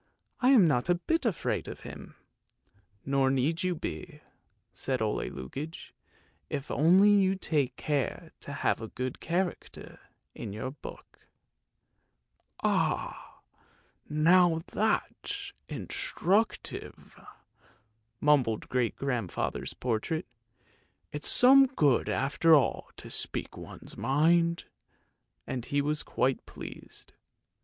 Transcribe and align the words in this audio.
I 0.39 0.49
am 0.49 0.67
not 0.67 0.89
a 0.89 0.95
bit 0.95 1.27
afraid 1.27 1.67
of 1.67 1.81
him!" 1.81 2.15
"Nor 3.05 3.29
need 3.29 3.61
you 3.61 3.75
be," 3.75 4.21
said 4.71 4.99
Ole 4.99 5.29
Lukoie; 5.29 5.91
"if 6.49 6.71
only 6.71 7.11
you 7.11 7.35
take 7.35 7.75
care 7.75 8.31
to 8.39 8.51
have 8.51 8.81
a 8.81 8.87
good 8.87 9.19
character 9.19 9.99
in 10.33 10.53
your 10.53 10.71
book."" 10.71 11.19
Ah, 12.63 13.43
now, 14.09 14.63
that's 14.71 15.53
instructive!" 15.69 17.21
mumbled 18.19 18.69
great 18.69 18.95
grandfather's 18.95 19.75
portrait." 19.75 20.25
It's 21.13 21.29
some 21.29 21.67
good 21.67 22.09
after 22.09 22.55
all 22.55 22.89
to 22.97 23.11
speak 23.11 23.55
one's 23.55 23.95
mind!" 23.95 24.63
and 25.45 25.65
he 25.65 25.79
was 25.79 26.01
quite 26.01 26.43
pleased. 26.47 27.13